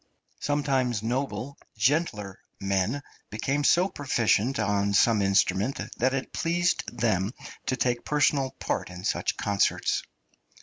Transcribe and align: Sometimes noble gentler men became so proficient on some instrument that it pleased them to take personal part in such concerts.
Sometimes 0.39 1.03
noble 1.03 1.59
gentler 1.77 2.39
men 2.59 3.03
became 3.29 3.63
so 3.63 3.87
proficient 3.87 4.57
on 4.57 4.95
some 4.95 5.21
instrument 5.21 5.79
that 5.97 6.15
it 6.15 6.33
pleased 6.33 6.81
them 6.87 7.31
to 7.67 7.75
take 7.75 8.03
personal 8.03 8.49
part 8.59 8.89
in 8.89 9.03
such 9.03 9.37
concerts. 9.37 10.01